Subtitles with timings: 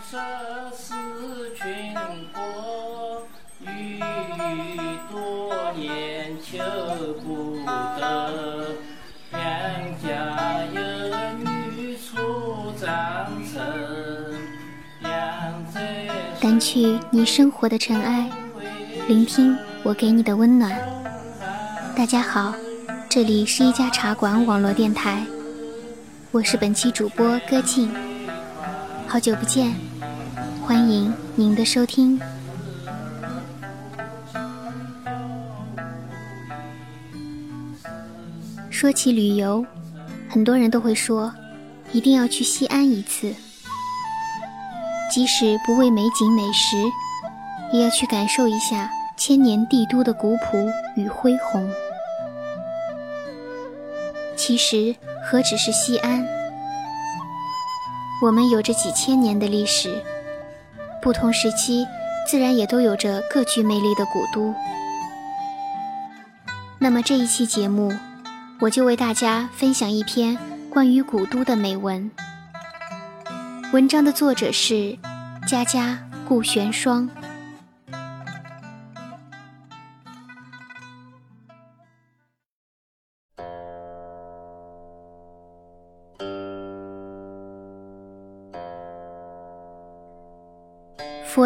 [0.00, 0.18] 色
[0.76, 0.92] 是
[1.56, 1.94] 群
[2.32, 3.26] 国，
[3.60, 3.98] 欲
[5.10, 6.58] 多年求
[7.24, 7.58] 不
[7.98, 8.66] 得，
[9.32, 9.40] 两
[10.02, 10.80] 家有
[11.38, 12.86] 女初长
[13.50, 13.62] 成，
[15.00, 15.80] 两者
[16.40, 18.30] 掸去你生活的尘埃，
[19.08, 20.78] 聆听我给你的温暖。
[21.96, 22.54] 大家好，
[23.08, 25.24] 这里是一家茶馆网络电台，
[26.32, 27.90] 我是本期主播歌静。
[29.08, 29.72] 好久不见，
[30.66, 32.20] 欢迎您的收听。
[38.68, 39.64] 说起旅游，
[40.28, 41.32] 很多人都会说，
[41.92, 43.32] 一定要去西安一次。
[45.08, 46.76] 即使不为美景美食，
[47.72, 51.70] 也要去感受一下千年帝都的古朴与恢宏。
[54.34, 56.26] 其实何止是西安，
[58.20, 60.02] 我们有着几千年的历史，
[61.06, 61.86] 不同时期
[62.26, 64.52] 自然也都有着各具魅力的古都。
[66.80, 67.94] 那么这一期节目，
[68.58, 70.36] 我就为大家分享一篇
[70.68, 72.10] 关于古都的美文。
[73.72, 74.98] 文章的作者是
[75.46, 77.08] 佳佳顾玄霜。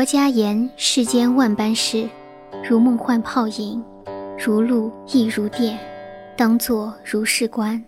[0.01, 2.09] 佛家言世间万般事，
[2.67, 3.85] 如梦幻泡影，
[4.39, 5.79] 如露亦如电，
[6.39, 7.79] 当作如是观。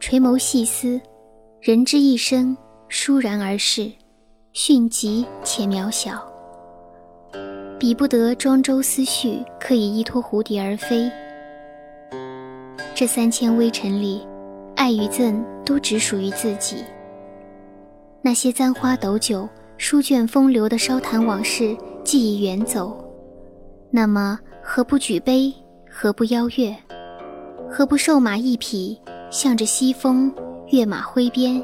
[0.00, 0.98] 垂眸细思，
[1.60, 2.56] 人之一生
[2.88, 3.92] 倏然而逝，
[4.54, 6.26] 迅疾且渺小，
[7.78, 11.12] 比不得庄周思绪可以依托蝴蝶而飞。
[12.94, 14.26] 这三千微尘里，
[14.76, 16.82] 爱与憎都只属于自己。
[18.22, 19.46] 那些簪花斗酒。
[19.78, 22.92] 书卷风流的烧谈往事，既已远走，
[23.92, 25.54] 那么何不举杯？
[25.88, 26.76] 何不邀月？
[27.70, 29.00] 何不瘦马一匹，
[29.30, 30.34] 向着西风，
[30.72, 31.62] 跃马挥鞭，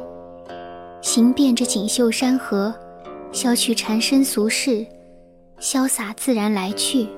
[1.02, 2.72] 行遍这锦绣山河，
[3.32, 4.86] 消去缠身俗事，
[5.58, 7.08] 潇洒自然来去。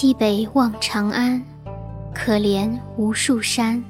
[0.00, 1.42] 西北望长安，
[2.14, 3.82] 可怜无数山。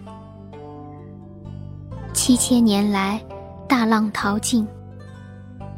[2.14, 3.22] 七千年来，
[3.68, 4.66] 大浪淘尽，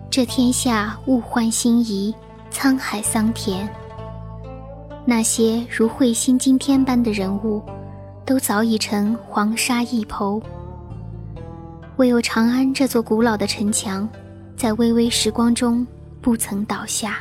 [0.08, 2.14] 这天下物换星移，
[2.52, 3.68] 沧海桑田。
[5.04, 7.60] 那些如彗星惊天般的人物，
[8.24, 10.40] 都早已成黄沙一抔。
[11.96, 14.08] 唯有长安这座古老的城墙，
[14.56, 15.84] 在微微时光中
[16.20, 17.16] 不曾倒下。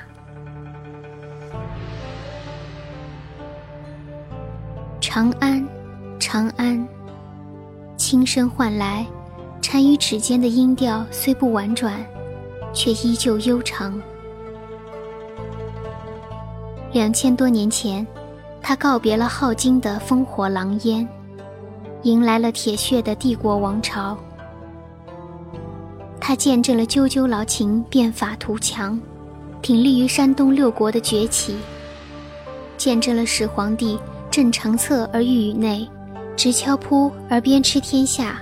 [5.12, 5.68] 长安，
[6.20, 6.88] 长安，
[7.98, 9.04] 轻声唤来，
[9.60, 12.00] 缠于指尖的音调虽不婉转，
[12.76, 14.00] 却依旧悠长。
[16.92, 18.06] 两千多年前，
[18.62, 21.10] 他告别了镐京的烽火狼烟，
[22.04, 24.16] 迎来了铁血的帝国王朝。
[26.22, 29.02] 他见证了赳赳劳秦变法图强，
[29.64, 31.58] 挺立于山东六国的崛起，
[32.78, 33.98] 见证了始皇帝。
[34.32, 35.90] 镇长策而御宇内，
[36.36, 38.42] 执敲扑而鞭笞天下。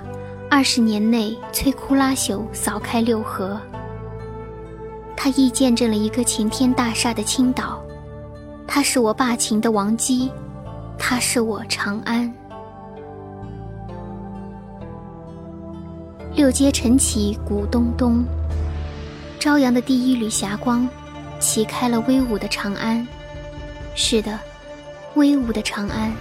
[0.49, 3.59] 二十年内摧枯拉朽，扫开六合。
[5.15, 7.81] 他亦见证了一个晴天大厦的倾倒。
[8.65, 10.31] 他是我霸秦的王姬，
[10.97, 12.31] 他是我长安。
[16.33, 18.23] 六街晨起古咚咚，
[19.39, 20.87] 朝阳的第一缕霞光，
[21.39, 23.05] 启开了威武的长安。
[23.95, 24.37] 是的。
[25.17, 26.13] 威武的长安，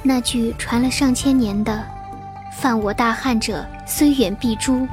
[0.00, 1.84] 那句传了上千年的
[2.56, 4.86] “犯我大汉者，虽远必诛”，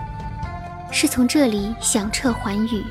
[0.90, 2.84] 是从这里响彻寰宇。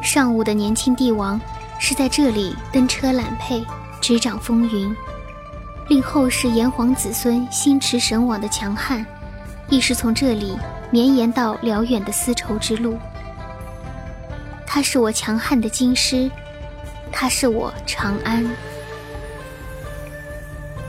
[0.00, 1.40] 上武的年轻帝王
[1.80, 3.64] 是在这里登车揽辔，
[4.00, 4.94] 执掌风云，
[5.88, 9.04] 令后世炎黄子孙心驰神往的强悍，
[9.68, 10.56] 亦是从这里
[10.92, 12.96] 绵延到辽远的丝绸之路。
[14.64, 16.30] 他是我强悍的京师。
[17.16, 18.44] 他是我长安，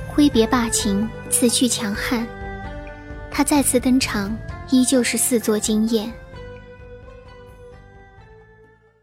[0.07, 2.25] 挥别霸秦，辞去强悍，
[3.29, 4.35] 他再次登场，
[4.71, 6.11] 依旧是四座惊艳，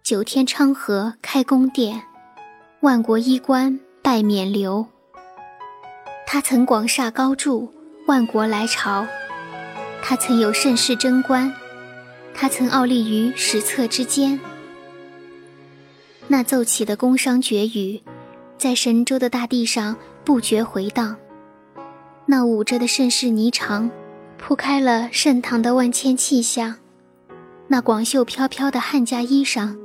[0.02, 2.02] 九天昌河开宫殿，
[2.80, 4.88] 万国衣冠拜冕旒。
[6.26, 7.72] 他曾广厦高筑，
[8.08, 9.06] 万国来朝；
[10.02, 11.54] 他曾有盛世贞观，
[12.34, 14.40] 他曾傲立于史册之间。
[16.32, 18.00] 那奏起的宫商绝语，
[18.56, 19.94] 在神州的大地上
[20.24, 21.14] 不绝回荡；
[22.24, 23.90] 那舞着的盛世霓裳，
[24.38, 26.76] 铺开了盛唐的万千气象；
[27.68, 29.76] 那广袖飘飘的汉家衣裳，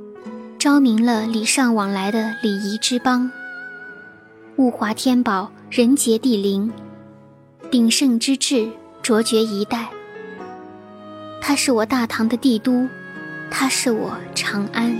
[0.58, 3.30] 昭明了礼尚往来的礼仪之邦。
[4.56, 6.72] 物华天宝，人杰地灵，
[7.70, 8.70] 鼎盛之治，
[9.02, 9.90] 卓绝一代。
[11.42, 12.88] 它是我大唐的帝都，
[13.50, 14.96] 它是我长安。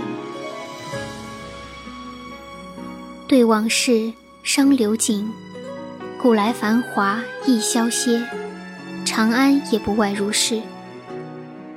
[3.29, 4.11] 对往事
[4.41, 5.29] 伤流景，
[6.19, 8.19] 古来繁华易消歇，
[9.05, 10.59] 长安也不外如是。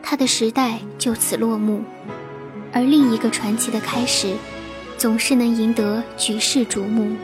[0.02, 1.82] 它的时代就此落幕，
[2.72, 4.34] 而另一个传奇的开始，
[4.96, 7.14] 总是能赢得举世瞩目。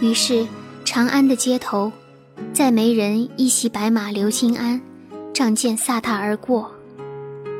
[0.00, 0.44] 于是，
[0.84, 1.92] 长安的街头，
[2.52, 4.80] 再没人一袭白马流金鞍，
[5.32, 6.72] 仗剑飒沓而过，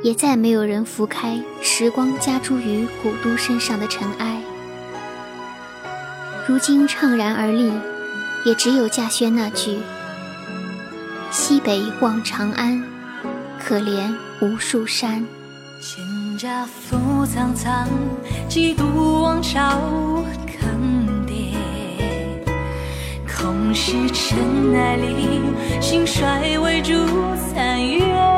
[0.02, 4.37] 也再没有人拂开时光加诸于古都身上的尘埃。
[6.48, 7.70] 如今怅然而立，
[8.42, 9.80] 也只有稼轩那句
[11.30, 12.82] ：“西北望长安，
[13.62, 15.22] 可怜无数山。”
[15.78, 17.86] 蒹葭伏苍苍，
[18.48, 19.78] 几度王朝
[20.58, 21.54] 更迭。
[23.26, 24.38] 空是尘
[24.74, 25.42] 埃里，
[25.82, 26.94] 兴衰为主
[27.52, 28.37] 残月。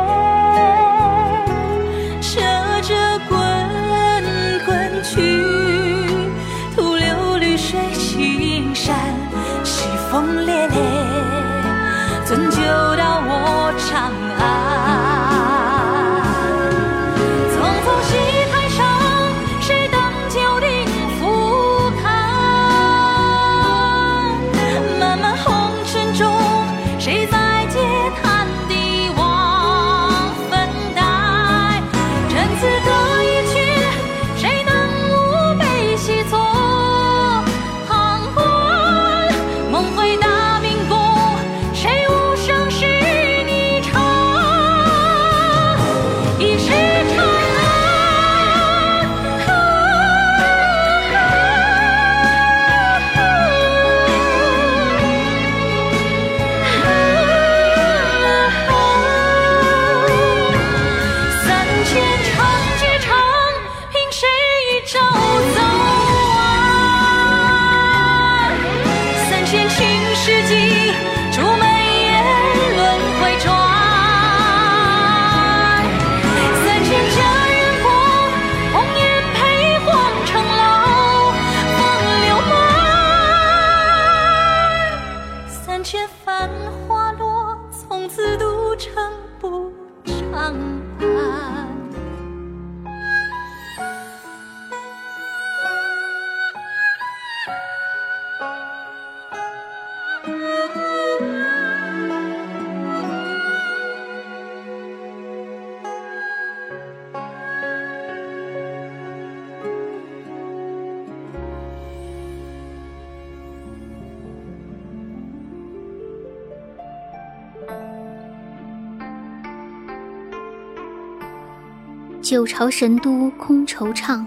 [122.31, 124.25] 九朝神都空惆怅，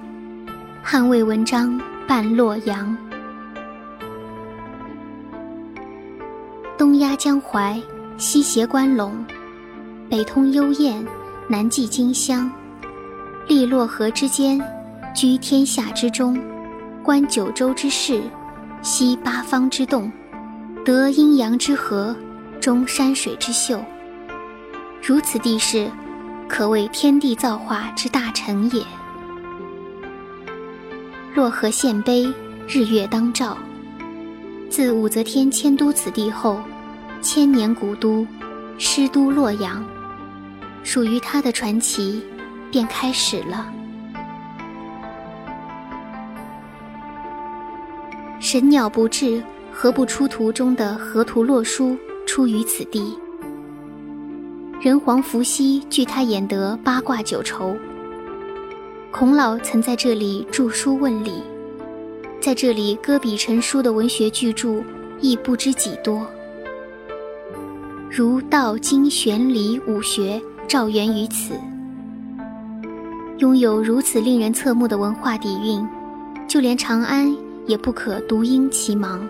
[0.84, 2.98] 汉魏文章半洛阳。
[6.78, 7.82] 东压江淮，
[8.18, 9.14] 西斜关陇，
[10.10, 11.02] 北通幽燕，
[11.48, 12.52] 南济荆襄。
[13.48, 14.62] 立洛河之间，
[15.16, 16.38] 居天下之中，
[17.02, 18.22] 观九州之势，
[18.82, 20.12] 悉八方之动，
[20.84, 22.14] 得阴阳之和，
[22.60, 23.82] 中山水之秀。
[25.02, 25.90] 如此地势。
[26.56, 28.86] 可谓天地造化之大成也。
[31.34, 32.32] 洛河献碑，
[32.68, 33.58] 日月当照。
[34.70, 36.62] 自武则天迁都此地后，
[37.24, 38.24] 千年古都，
[38.78, 39.84] 师都洛阳，
[40.84, 42.24] 属于他的传奇
[42.70, 43.74] 便开始了。
[48.40, 53.18] 神鸟不至，何不出图中的河图洛书出于此地？
[54.84, 57.74] 人皇伏羲据他演得八卦九畴，
[59.12, 61.42] 孔老曾在这里著书问礼，
[62.42, 64.84] 在这里搁笔成书的文学巨著
[65.22, 66.28] 亦不知几多，
[68.12, 71.54] 如道经玄理武学，肇源于此。
[73.38, 75.88] 拥有如此令人侧目的文化底蕴，
[76.46, 77.34] 就连长安
[77.68, 79.26] 也不可独因其忙。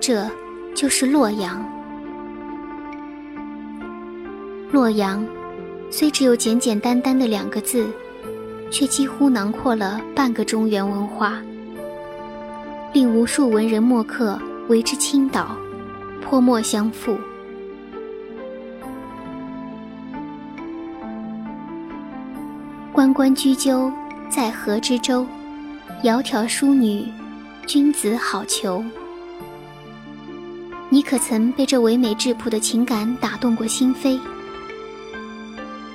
[0.00, 0.28] 这，
[0.74, 1.64] 就是洛阳。
[4.74, 5.24] 洛阳，
[5.88, 7.86] 虽只有简简单单的两个字，
[8.72, 11.40] 却几乎囊括了半个中原文化，
[12.92, 14.36] 令无数文人墨客
[14.68, 15.56] 为之倾倒，
[16.20, 17.16] 泼墨相赋。
[22.92, 23.92] 关关雎鸠，
[24.28, 25.24] 在河之洲。
[26.02, 27.06] 窈窕淑女，
[27.64, 28.84] 君子好逑。
[30.88, 34.18] 你可曾被这唯美质朴的情感打动过心扉？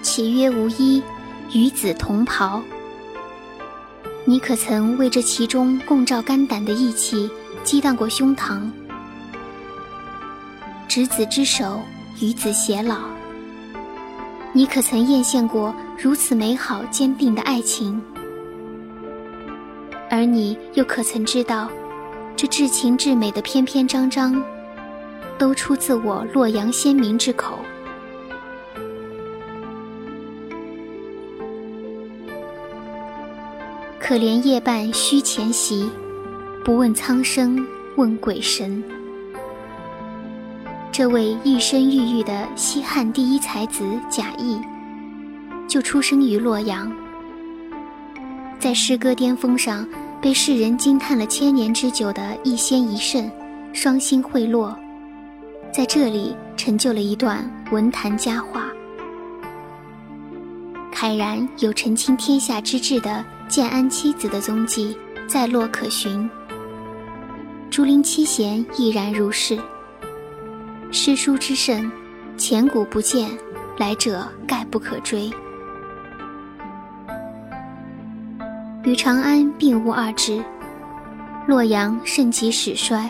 [0.02, 1.02] 其曰无衣，
[1.54, 2.62] 与子同袍。
[4.26, 7.30] 你可曾为这其中共照肝胆的义气
[7.64, 8.62] 激荡过胸膛？
[10.88, 11.82] 执子之手，
[12.22, 12.98] 与子偕老。
[14.54, 18.02] 你可曾艳羡过如此美好坚定的爱情？
[20.10, 21.70] 而你又可曾知道，
[22.36, 24.42] 这至情至美的篇篇章章，
[25.38, 27.60] 都出自我洛阳先民之口？
[34.10, 35.88] 可怜夜半虚前席，
[36.66, 37.64] 不问苍生
[37.96, 38.84] 问鬼神。
[40.92, 44.60] 这位一身郁郁的西汉第一才子贾谊，
[45.68, 46.92] 就出生于洛阳，
[48.58, 49.88] 在诗歌巅峰上
[50.20, 53.30] 被世人惊叹了千年之久的一仙一圣
[53.74, 54.76] 双星会落，
[55.72, 58.66] 在这里成就了一段文坛佳话。
[60.92, 64.96] 慨然有澄清天下之志的建安七子的踪迹
[65.28, 66.30] 在洛可寻，
[67.72, 69.58] 竹林七贤亦然如是。
[70.92, 71.92] 诗书之盛，
[72.38, 73.28] 前古不见，
[73.80, 75.32] 来者概不可追。
[78.84, 80.44] 与长安并无二致，
[81.48, 83.10] 洛阳盛极始衰，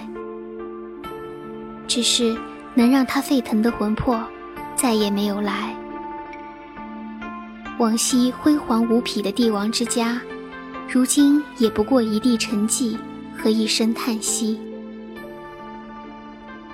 [1.86, 2.34] 只是
[2.74, 4.25] 能让他沸腾的魂魄
[4.74, 5.75] 再也没有来。
[7.79, 10.21] 往昔辉煌无匹的帝王之家，
[10.89, 12.98] 如今也不过一地沉寂
[13.38, 14.59] 和一声叹息。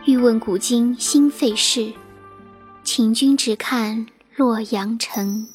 [0.05, 1.93] 欲问古今兴废事，
[2.83, 5.47] 请君只看洛阳城。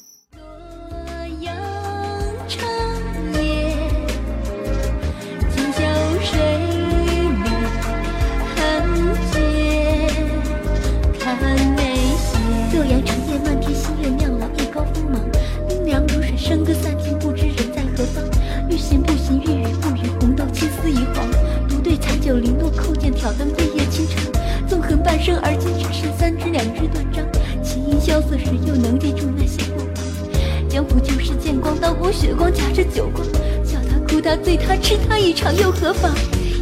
[22.35, 24.31] 零落扣剑，挑灯飞夜倾城。
[24.67, 27.25] 纵横半生，而今只剩三支两支断章。
[27.63, 30.69] 琴音萧瑟时，又能记住那些过往？
[30.69, 33.25] 江湖旧事剑光，刀光血光夹着酒光，
[33.65, 36.13] 笑他哭他醉他痴他一场又何妨？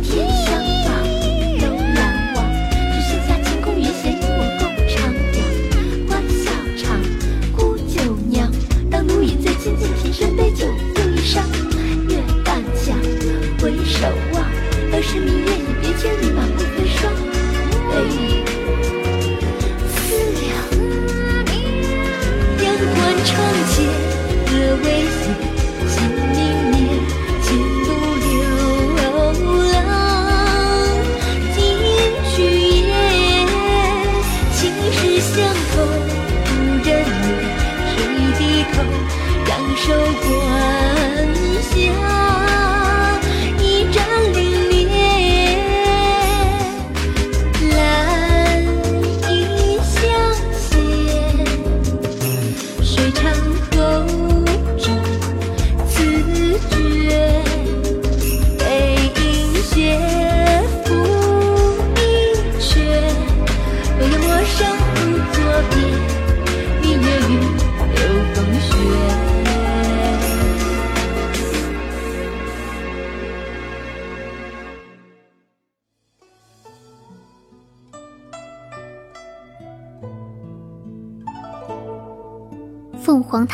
[0.01, 0.53] 天相
[0.85, 0.89] 望，
[1.61, 2.43] 楼难忘，
[2.91, 4.97] 只剩下清空余弦与我共徜
[5.29, 6.09] 徉。
[6.09, 6.99] 欢笑场，
[7.55, 8.51] 孤酒酿，
[8.89, 11.43] 当奴已醉，轻轻平生杯酒又一觞。
[12.09, 12.97] 月半江，
[13.61, 14.07] 回首，
[16.01, 16.38] 月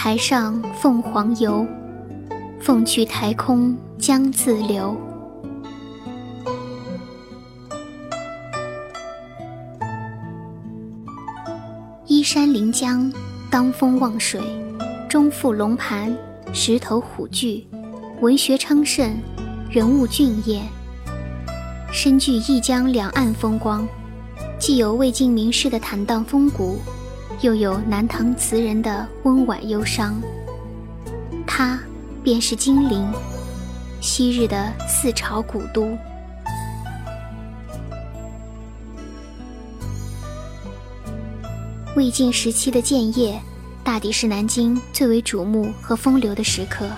[0.05, 1.65] 台上凤凰游，
[2.61, 4.95] 凤去台空江自流。
[12.05, 13.11] 依山临江，
[13.49, 14.39] 当风望水，
[15.09, 16.15] 中附龙盘，
[16.53, 17.65] 石头虎踞，
[18.21, 19.11] 文学昌盛，
[19.71, 20.67] 人物俊艳，
[21.91, 23.83] 深具一江两岸风光，
[24.59, 26.77] 既有魏晋名士的坦荡风骨。
[27.41, 30.21] 又有南唐词人的温婉忧伤。
[31.45, 31.79] 它
[32.23, 33.07] 便是金陵，
[34.01, 35.97] 昔日的四朝古都。
[41.95, 43.39] 魏晋时期的建业，
[43.83, 46.89] 大抵是南京最为瞩目和风流的时刻。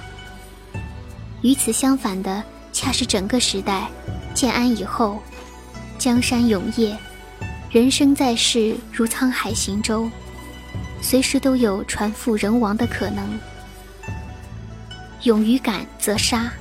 [1.42, 3.88] 与此相反的，恰是整个时代
[4.34, 5.22] 建安以后，
[6.00, 6.98] 江山永业，
[7.70, 10.10] 人生在世如沧海行舟，
[11.02, 13.40] 随时都有船覆人亡的可能。
[15.24, 16.52] 勇于敢则杀，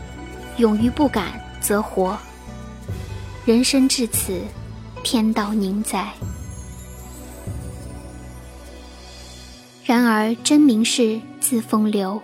[0.56, 2.16] 勇于不敢则活。
[3.44, 4.40] 人生至此，
[5.04, 6.08] 天道宁在。
[9.84, 12.20] 然而真名士自风流，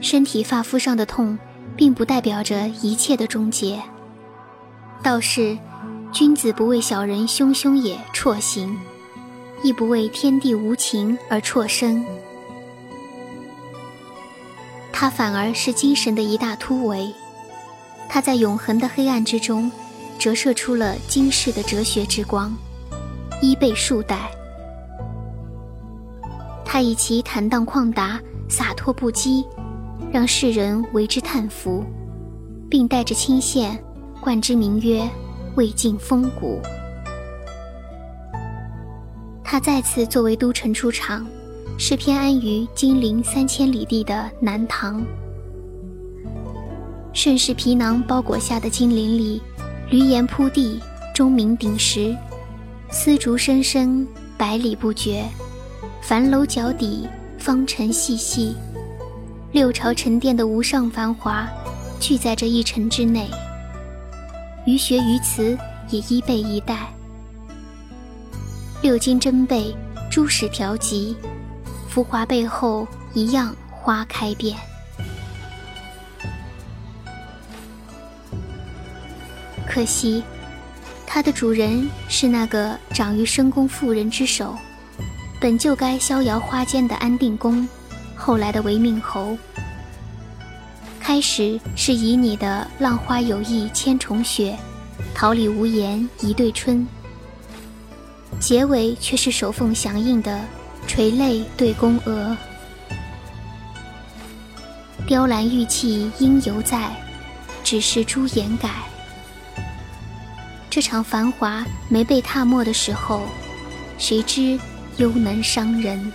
[0.00, 1.38] 身体发肤上的痛，
[1.76, 3.80] 并不代表着一切的终结。
[5.04, 5.56] 倒是，
[6.10, 8.76] 君子不为小人汹汹也辍行，
[9.62, 12.04] 亦不为天地无情而辍身。
[14.92, 17.12] 它反而是精神的一大突围，
[18.08, 19.70] 它在永恒的黑暗之中，
[20.18, 22.54] 折射出了今世的哲学之光，
[23.40, 24.30] 衣被数代。
[26.64, 29.44] 他以其坦荡旷达、洒脱不羁，
[30.12, 31.84] 让世人为之叹服，
[32.68, 33.76] 并带着清羡，
[34.20, 35.08] 冠之名曰
[35.56, 36.60] “魏晋风骨”。
[39.50, 41.26] 他再次作为都城出场。
[41.76, 45.04] 是偏安于金陵三千里地的南唐，
[47.12, 49.42] 盛世皮囊包裹下的金陵里，
[49.90, 50.78] 闾阎铺地，
[51.12, 52.14] 钟鸣鼎食，
[52.90, 55.24] 丝竹声声，百里不绝；
[56.00, 58.54] 樊楼脚底，芳尘细细，
[59.50, 61.48] 六朝沉淀的无上繁华，
[61.98, 63.26] 聚在这一城之内。
[64.64, 66.92] 于学于词也依辈一代，
[68.82, 69.76] 六经珍备，
[70.10, 71.14] 诸史调集。
[71.86, 74.56] 浮华背后，一样花开遍。
[79.68, 80.22] 可惜，
[81.06, 84.56] 它的主人是那个长于深宫妇人之手，
[85.38, 87.68] 本就该逍遥花间的安定公，
[88.16, 89.36] 后来的韦命侯。
[90.98, 94.56] 开始是以你的浪花有意千重雪，
[95.14, 96.86] 桃李无言一对春。
[98.38, 100.40] 结尾却是手凤响应的。
[100.86, 102.36] 垂泪对宫娥，
[105.06, 106.90] 雕栏玉砌应犹在，
[107.62, 108.70] 只是朱颜改。
[110.68, 113.22] 这场繁华没被踏没的时候，
[113.98, 114.58] 谁知
[114.96, 116.12] 又能伤人？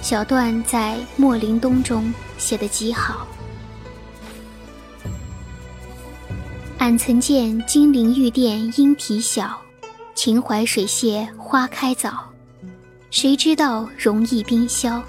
[0.00, 3.26] 小段在《莫林东》中写的极好。
[6.78, 9.58] 俺曾见金陵玉殿莺啼晓。
[10.14, 12.30] 秦淮水榭花开早，
[13.10, 15.02] 谁知道容易冰消？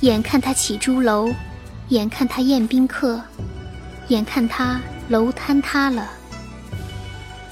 [0.00, 1.32] 眼看他起朱楼，
[1.88, 3.20] 眼看他宴宾客，
[4.08, 6.08] 眼看他楼坍塌了。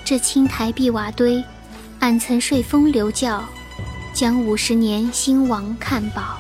[0.05, 1.42] 这青苔碧瓦堆，
[1.98, 3.42] 俺曾睡风流觉，
[4.12, 6.38] 将五十年兴亡看饱。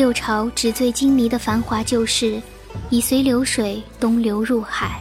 [0.00, 2.40] 六朝纸醉金迷的繁华旧事，
[2.88, 4.98] 已随流水东流入海。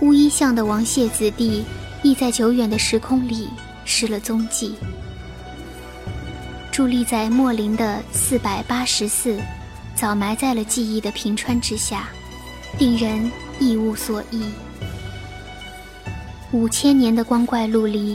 [0.00, 1.64] 乌衣巷的王谢子弟，
[2.02, 3.48] 亦在久远的时空里
[3.86, 4.74] 失了踪迹。
[6.70, 9.40] 伫立在莫林的四百八十寺，
[9.94, 12.10] 早埋在了记忆的平川之下，
[12.78, 14.44] 令人一无所忆。
[16.50, 18.14] 五千年的光怪陆离，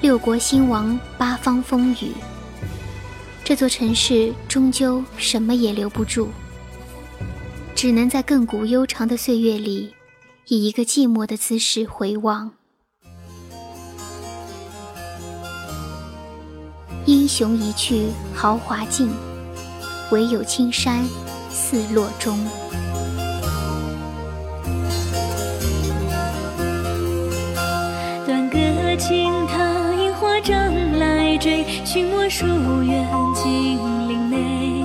[0.00, 2.12] 六国兴亡，八方风雨，
[3.48, 6.26] 这座城市终究什么也留不住，
[7.76, 9.94] 只能在亘古悠长的岁月里。
[10.48, 12.50] 以一个寂寞的姿势回望，
[17.04, 19.08] 英雄一去豪华尽，
[20.10, 21.04] 唯有青山
[21.48, 22.36] 似洛中。
[31.96, 32.44] 寻我书
[32.82, 34.84] 院金陵内，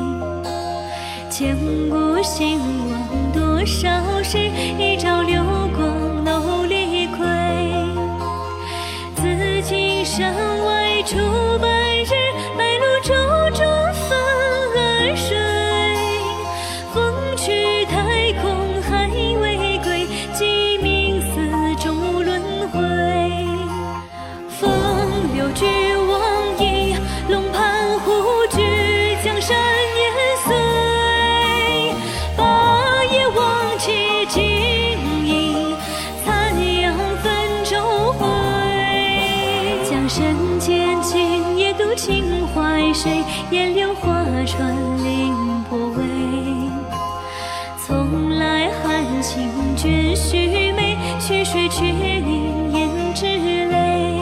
[1.30, 1.58] 千
[1.89, 2.58] 古兴
[2.89, 4.38] 亡多少事，
[4.80, 5.50] 一朝流。
[43.01, 43.23] 谁？
[43.49, 46.03] 烟柳画船凌波微。
[47.83, 54.13] 从来含情绝须眉，曲水绝影胭脂泪。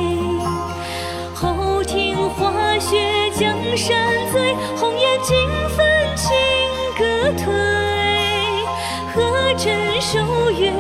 [1.35, 3.97] 后庭花雪江山
[4.31, 5.35] 醉，红颜尽
[5.75, 6.31] 分情
[6.97, 7.03] 歌
[7.37, 7.51] 退。
[9.13, 10.71] 何枕守月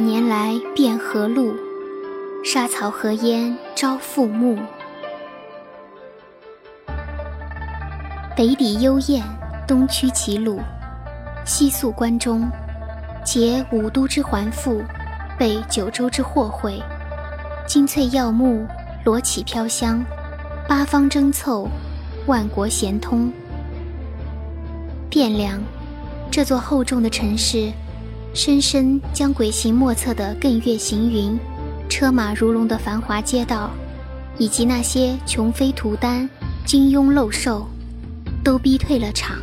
[0.00, 1.54] 年来遍河路，
[2.42, 4.58] 沙草河烟朝复暮。
[8.34, 9.22] 北抵幽燕，
[9.68, 10.58] 东驱齐鲁，
[11.44, 12.50] 西宿关中，
[13.24, 14.82] 结五都之环复，
[15.38, 16.82] 备九州之祸会。
[17.66, 18.66] 金翠耀目，
[19.04, 20.02] 罗绮飘香，
[20.66, 21.68] 八方争凑，
[22.26, 23.30] 万国咸通。
[25.10, 25.60] 汴梁，
[26.30, 27.70] 这座厚重的城市。
[28.32, 31.38] 深深将鬼行莫测的艮岳行云、
[31.88, 33.70] 车马如龙的繁华街道，
[34.38, 36.28] 以及那些穷飞图丹、
[36.64, 37.66] 金庸漏兽，
[38.44, 39.36] 都逼退了场。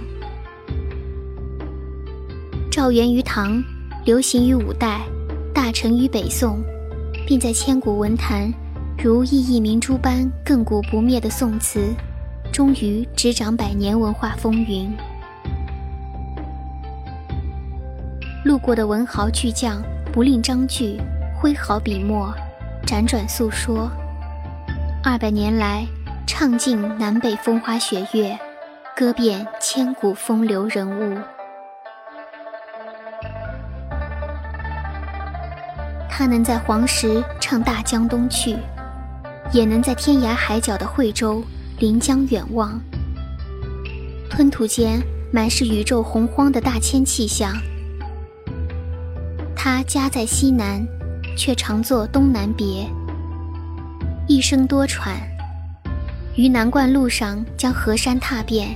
[2.71, 3.61] 赵源于唐，
[4.05, 5.01] 流行于五代，
[5.53, 6.63] 大成于北宋，
[7.25, 8.51] 并在千古文坛
[8.97, 11.93] 如熠熠明珠般亘古不灭的宋词，
[12.53, 14.89] 终于执掌百年文化风云。
[18.47, 19.83] 路过的文豪巨匠
[20.13, 20.97] 不吝章句，
[21.35, 22.33] 挥毫笔墨，
[22.85, 23.91] 辗转诉说。
[25.03, 25.85] 二百年来，
[26.25, 28.39] 唱尽南北风花雪月，
[28.95, 31.19] 歌遍千古风流人物。
[36.09, 38.55] 他能在黄石唱大江东去，
[39.51, 41.43] 也能在天涯海角的惠州
[41.79, 42.79] 临江远望。
[44.29, 45.01] 吞吐间
[45.33, 47.53] 满是宇宙洪荒的大千气象。
[49.69, 50.81] 他家在西南，
[51.35, 52.89] 却常作东南别。
[54.25, 55.17] 一生多舛，
[56.37, 58.73] 于南冠路上将河山踏遍。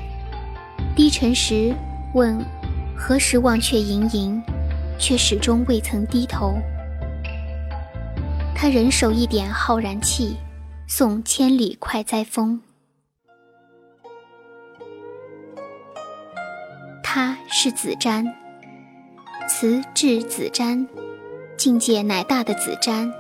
[0.94, 1.74] 低沉时
[2.14, 2.38] 问
[2.94, 4.44] 何时忘却营营，
[5.00, 6.58] 却始终未曾低头。
[8.54, 10.36] 他人手一点浩然气，
[10.90, 12.60] 送千里快哉风。
[17.02, 18.41] 他是子瞻。
[19.54, 20.88] 词至子瞻，
[21.58, 23.12] 境界乃大的子瞻。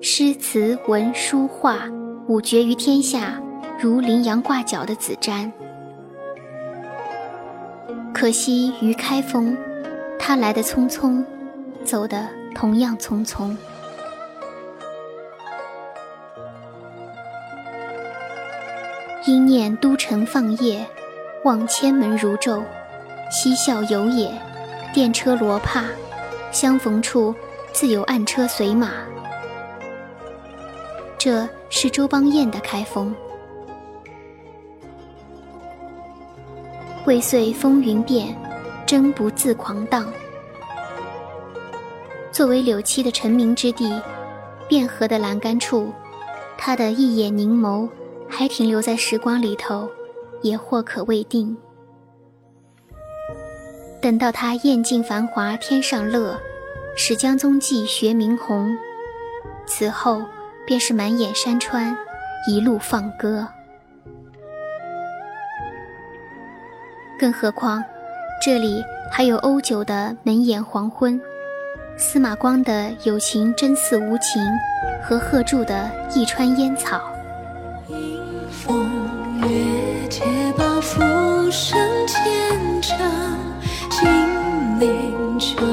[0.00, 1.90] 诗词文书画
[2.28, 3.42] 五绝于天下，
[3.80, 5.50] 如羚羊挂角的子瞻。
[8.14, 9.56] 可惜于开封，
[10.16, 11.24] 他来的匆匆，
[11.84, 13.54] 走的同样匆匆。
[19.26, 20.86] 因念都城放夜，
[21.42, 22.62] 望千门如昼，
[23.28, 24.32] 嬉笑游也。
[24.94, 25.86] 电车罗帕，
[26.52, 27.34] 相逢处
[27.72, 28.92] 自有暗车随马。
[31.18, 33.12] 这是周邦彦的开封。
[37.06, 38.36] 未遂风云变，
[38.86, 40.06] 真不自狂荡。
[42.30, 44.00] 作为柳七的成名之地，
[44.68, 45.92] 汴河的栏杆处，
[46.56, 47.88] 他的一眼凝眸
[48.28, 49.90] 还停留在时光里头，
[50.40, 51.56] 也或可未定。
[54.04, 56.38] 等到他厌尽繁华天上乐，
[56.94, 58.76] 使江踪迹学明红，
[59.66, 60.22] 此后
[60.66, 61.96] 便是满眼山川，
[62.46, 63.48] 一路放歌。
[67.18, 67.82] 更何况，
[68.44, 71.18] 这里还有欧九的门檐黄昏，
[71.96, 74.42] 司马光的有情真似无情，
[75.02, 77.00] 和贺铸的一川烟草。
[77.88, 78.86] 迎风
[79.40, 80.26] 月，且
[80.58, 81.00] 把浮
[81.50, 83.42] 生牵长。
[84.84, 85.64] 金陵秋，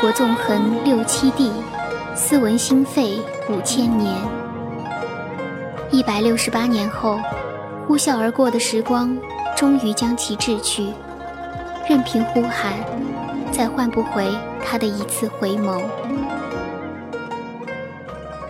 [0.00, 1.50] 国纵横六七地，
[2.14, 4.14] 斯文兴废五千年。
[5.90, 7.18] 一百六十八年后，
[7.84, 9.18] 呼啸而过的时光，
[9.56, 10.86] 终于将其掷去。
[11.88, 12.74] 任凭呼喊，
[13.50, 14.32] 再换不回
[14.64, 15.82] 他的一次回眸。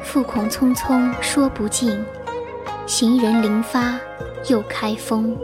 [0.03, 2.05] 复恐匆匆说不尽，
[2.87, 3.99] 行人临发
[4.51, 5.35] 又开封。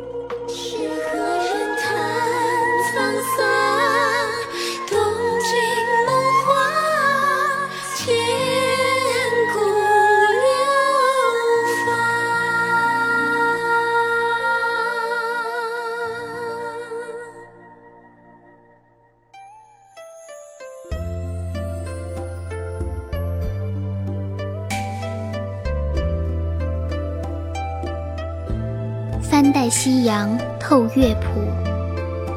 [29.34, 31.40] 三代夕阳透乐谱，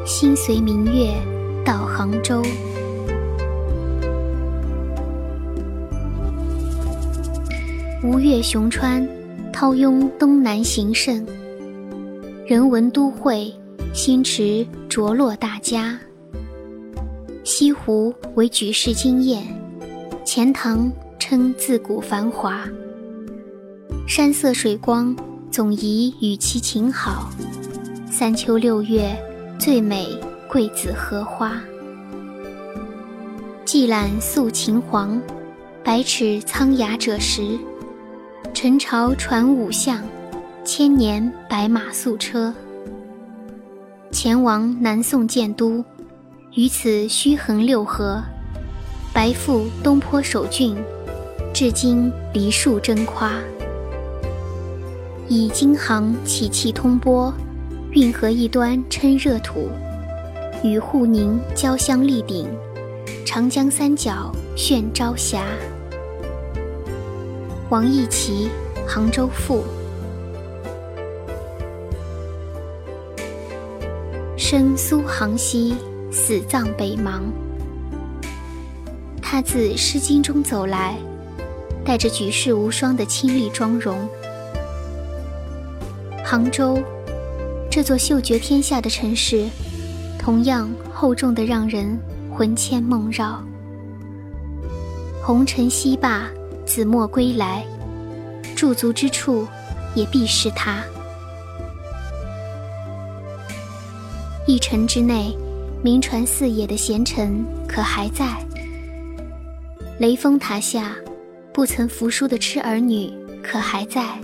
[0.04, 1.14] 心随明月
[1.64, 2.42] 到杭州。
[8.02, 9.08] 吴越雄川，
[9.54, 11.24] 涛拥东南形胜。
[12.48, 13.54] 人文都会，
[13.94, 16.00] 心驰着落大家。
[17.44, 19.46] 西湖为举世惊艳，
[20.26, 22.68] 钱塘称自古繁华。
[24.08, 25.16] 山色水光。
[25.58, 27.32] 总宜与其情好，
[28.12, 29.18] 三秋六月
[29.58, 30.16] 最美
[30.48, 31.60] 桂子荷花。
[33.66, 35.20] 寄览素秦皇，
[35.84, 37.58] 百尺苍崖者石。
[38.54, 40.00] 陈朝传五相，
[40.64, 42.54] 千年白马素车。
[44.12, 45.84] 前王南宋建都，
[46.54, 48.22] 于此虚横六合。
[49.12, 50.78] 白腹东坡守郡，
[51.52, 53.34] 至今梨树争夸。
[55.30, 57.34] 以京杭起气通波，
[57.92, 59.68] 运河一端称热土，
[60.64, 62.48] 与沪宁交相立顶，
[63.26, 65.44] 长江三角炫朝霞。
[67.70, 68.50] 王义奇
[68.88, 69.66] 《杭州赋》：
[74.38, 75.76] 生苏杭西，
[76.10, 77.20] 死葬北邙。
[79.22, 80.96] 他自《诗经》中走来，
[81.84, 84.08] 带着举世无双的清丽妆容。
[86.30, 86.78] 杭州，
[87.72, 89.48] 这座嗅觉天下的城市，
[90.20, 91.98] 同样厚重的让人
[92.30, 93.42] 魂牵梦绕。
[95.24, 96.30] 红尘西罢，
[96.66, 97.66] 子墨归来，
[98.58, 99.48] 驻足之处，
[99.96, 100.84] 也必是他。
[104.46, 105.34] 一城之内，
[105.82, 108.26] 名传四野的贤臣可还在？
[109.98, 110.94] 雷峰塔下，
[111.54, 114.20] 不曾服输的痴儿女可还在？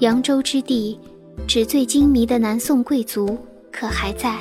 [0.00, 1.00] 扬州之地，
[1.48, 3.38] 纸醉金迷的南宋贵族
[3.72, 4.36] 可还在？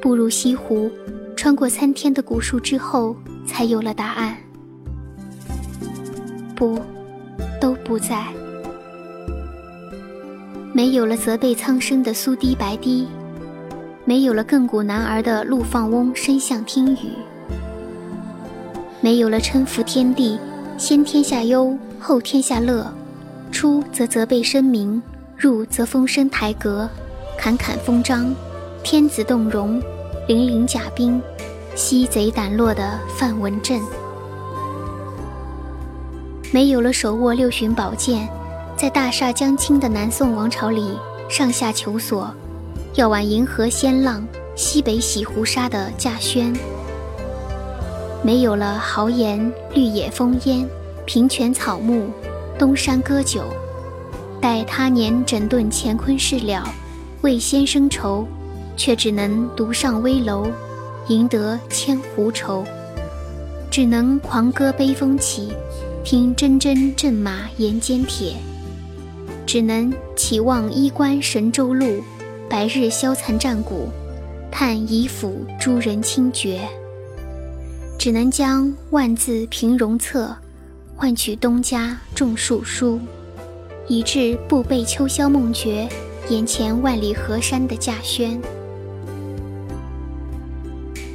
[0.00, 0.88] 步入西湖，
[1.34, 4.36] 穿过参天的古树之后，才有了答案。
[6.54, 6.78] 不，
[7.60, 8.24] 都不在。
[10.72, 13.08] 没有了责备苍生的苏堤白堤，
[14.04, 17.10] 没有了亘古男儿的陆放翁声相听雨，
[19.00, 20.38] 没有了称服天地，
[20.78, 22.86] 先天下忧，后天下乐。
[23.54, 25.00] 出则责备声名，
[25.36, 26.90] 入则风声台阁，
[27.38, 28.34] 侃侃风章，
[28.82, 29.80] 天子动容，
[30.28, 31.22] 凛凛甲兵，
[31.76, 33.80] 西贼胆落的范文正。
[36.52, 38.28] 没有了手握六旬宝剑，
[38.76, 40.98] 在大厦将倾的南宋王朝里
[41.30, 42.28] 上下求索，
[42.94, 46.52] 要挽银河仙浪，西北洗胡沙的稼轩。
[48.20, 50.68] 没有了豪言绿野烽烟，
[51.06, 52.10] 平泉草木。
[52.64, 53.44] 东山歌酒，
[54.40, 56.66] 待他年整顿乾坤事了，
[57.20, 58.26] 为先生愁，
[58.74, 60.46] 却只能独上危楼，
[61.08, 62.64] 赢得千壶愁。
[63.70, 65.52] 只能狂歌悲风起，
[66.02, 68.34] 听铮铮阵马沿间铁。
[69.44, 72.02] 只能起望衣冠神州路，
[72.48, 73.90] 白日消残战鼓，
[74.50, 76.66] 叹遗府诸人清绝。
[77.98, 80.34] 只能将万字平戎策。
[80.96, 83.00] 换取东家种树书，
[83.88, 85.88] 以致不被秋宵梦觉，
[86.28, 88.40] 眼前万里河山的稼轩。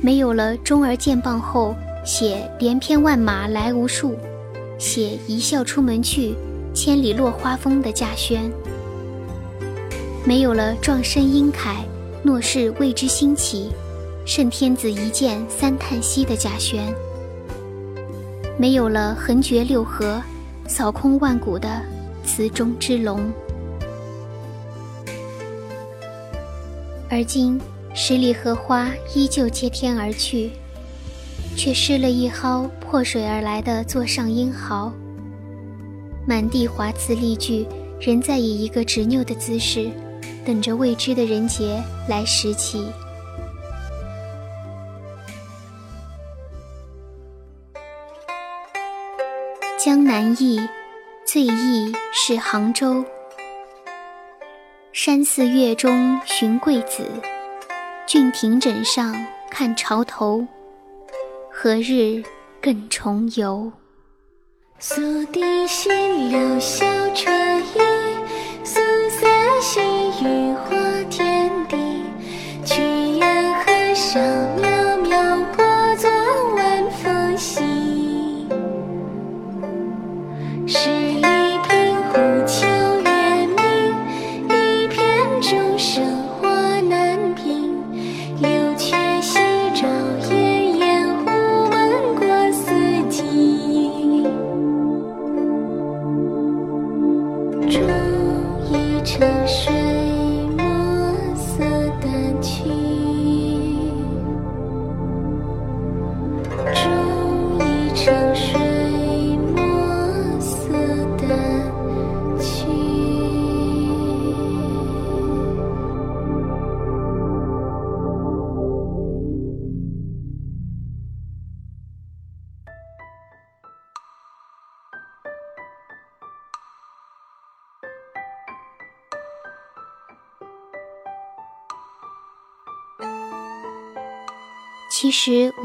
[0.01, 4.15] 没有了中儿见棒后写连篇万马来无数，
[4.77, 6.35] 写一笑出门去，
[6.73, 8.51] 千里落花风的稼轩。
[10.25, 11.85] 没有了壮身英凯，
[12.21, 13.71] 诺世为之兴起，
[14.25, 16.93] 圣天子一见三叹息的稼轩。
[18.59, 20.21] 没有了横绝六合、
[20.67, 21.81] 扫空万古的
[22.25, 23.31] 词中之龙，
[27.09, 27.57] 而今
[27.95, 30.51] 十里荷花依旧接天而去，
[31.55, 34.91] 却失了一蒿破水而来的座上英豪。
[36.27, 37.65] 满地华瓷丽具，
[37.97, 39.89] 仍在以一个执拗的姿势，
[40.45, 42.83] 等着未知的人杰来拾起。
[49.81, 50.59] 江南忆，
[51.23, 53.01] 最忆是杭州。
[54.91, 57.05] 山寺月中寻桂子，
[58.05, 59.15] 郡亭枕上
[59.49, 60.45] 看潮头。
[61.49, 62.21] 何日
[62.61, 63.71] 更重游？
[64.79, 67.79] 宿笛新柳小船移，
[68.65, 69.79] 宿塞细
[70.21, 70.75] 雨花
[71.09, 72.03] 天地。
[72.65, 74.21] 曲沿河上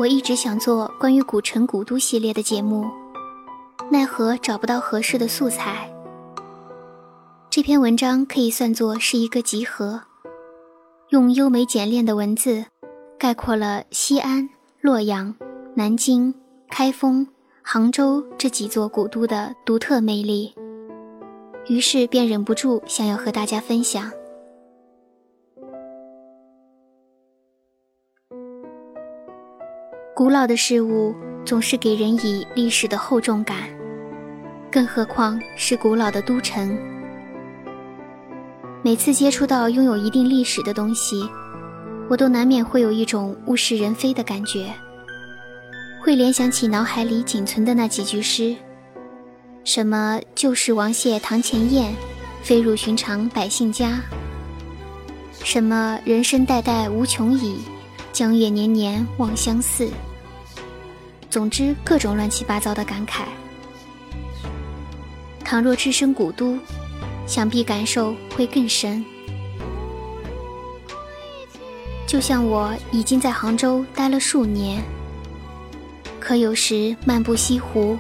[0.05, 2.85] 我一直想做关于古城古都系列的节目，
[3.91, 5.91] 奈何找不到合适的素材。
[7.49, 10.03] 这篇文章可以算作是一个集合，
[11.09, 12.67] 用优美简练的文字
[13.19, 14.47] 概括了西安、
[14.83, 15.35] 洛阳、
[15.75, 16.35] 南京、
[16.69, 17.27] 开封、
[17.63, 20.55] 杭州这几座古都的独特魅力，
[21.67, 24.13] 于是便忍不住想要和大家分享。
[30.25, 33.69] 古老的事物总是给人以历史的厚重感，
[34.73, 36.75] 更何况是古老的都城。
[38.83, 41.29] 每次接触到拥有一定历史的东西，
[42.09, 44.73] 我都难免会有一种物是人非的感觉，
[46.03, 48.57] 会联想起脑海里仅存的那几句诗：
[49.63, 51.95] 什么“旧时王谢堂前燕，
[52.43, 54.01] 飞入寻常百姓家”，
[55.45, 57.59] 什么“人生代代无穷已”。
[58.11, 59.87] 江月年年望相似。
[61.35, 63.25] 总之，各种乱七八糟的感慨。
[65.45, 66.57] 倘若置身古都，
[67.27, 69.05] 想必感受会更深。
[72.07, 74.81] 就像我已经在杭州待了数年，
[76.21, 77.99] 可有时漫步西湖，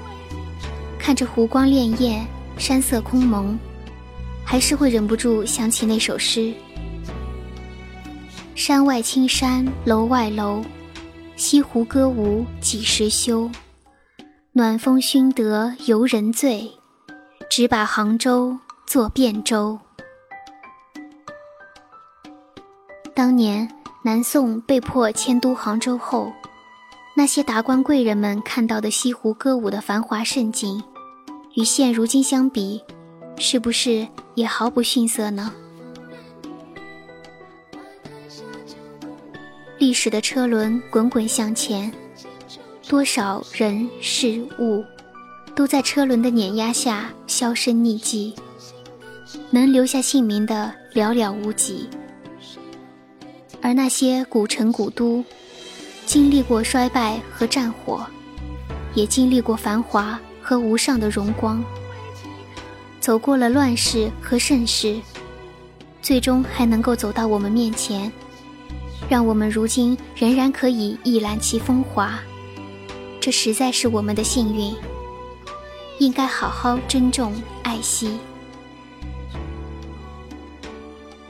[0.96, 2.22] 看着湖光潋滟，
[2.56, 3.58] 山色空蒙，
[4.44, 6.54] 还是会忍不住想起那首诗。
[8.54, 10.64] 山外青山楼外楼，
[11.36, 13.50] 西湖歌舞几时休？
[14.52, 16.70] 暖风熏得游人醉，
[17.50, 19.76] 只把杭州作汴州。
[23.12, 23.68] 当年
[24.04, 26.32] 南宋被迫迁都杭州后，
[27.16, 30.80] 那些达官贵人们看到的西湖歌舞的繁华盛景，
[31.56, 32.80] 与现如今相比，
[33.38, 35.52] 是不是也毫不逊色呢？
[39.84, 41.92] 历史的车轮滚滚向前，
[42.88, 44.82] 多少人事物
[45.54, 48.34] 都在车轮的碾压下销声匿迹，
[49.50, 51.86] 能留下姓名的寥寥无几。
[53.60, 55.22] 而那些古城古都，
[56.06, 58.06] 经历过衰败和战火，
[58.94, 61.62] 也经历过繁华和无上的荣光，
[63.00, 64.98] 走过了乱世和盛世，
[66.00, 68.10] 最终还能够走到我们面前。
[69.08, 72.18] 让我们如今仍然可以一览其风华，
[73.20, 74.74] 这实在是我们的幸运，
[75.98, 78.18] 应该好好珍重爱惜。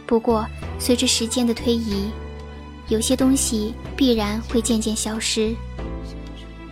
[0.07, 0.47] 不过，
[0.79, 2.11] 随着时间的推移，
[2.89, 5.55] 有些东西必然会渐渐消失，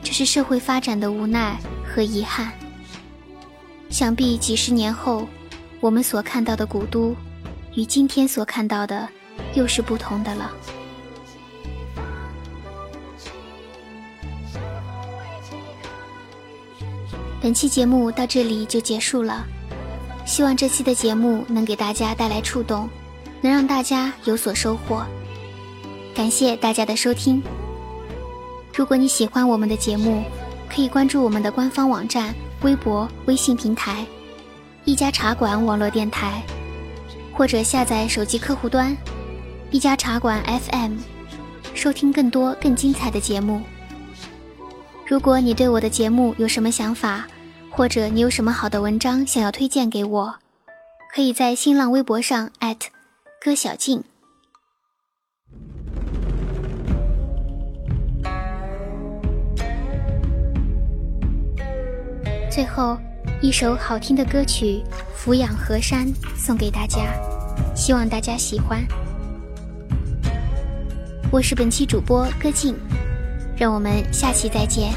[0.03, 2.53] 这是社会发展的无奈和遗憾。
[3.90, 5.26] 想必几十年后，
[5.80, 7.16] 我们所看到的古都，
[7.74, 9.09] 与今天所看到的
[9.55, 10.53] 又是不同的了。
[17.43, 19.45] 本期节目到这里就结束了，
[20.24, 22.88] 希望这期的节目能给大家带来触动，
[23.40, 25.05] 能让大家有所收获。
[26.14, 27.43] 感谢大家的收听。
[28.72, 30.22] 如果你喜欢我们的节目，
[30.72, 32.32] 可以关注我们的官方网站、
[32.62, 34.07] 微博、微信平台
[34.86, 36.40] “一家茶馆网络电台”，
[37.34, 38.97] 或者下载手机客户端
[39.72, 40.40] “一家茶馆
[40.70, 40.93] FM”，
[41.74, 43.61] 收听更多更精彩的节目。
[45.05, 47.26] 如果你对我的节目有什么想法，
[47.75, 50.35] 或者你有什么好的文章想要推荐给我，
[51.12, 52.51] 可以在新浪微博上
[53.43, 54.05] 歌小静。
[62.51, 62.99] 最后，
[63.41, 64.83] 一首好听的歌曲
[65.16, 66.07] 《俯仰河山》
[66.37, 67.01] 送给大家，
[67.75, 68.85] 希望大家喜欢。
[71.33, 72.77] 我是本期主播歌静，
[73.57, 74.93] 让我们下期再见。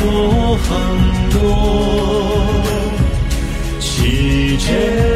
[0.00, 1.38] 多很多，
[3.78, 5.09] 其间。